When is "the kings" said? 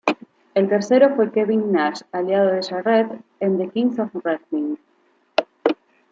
3.59-3.99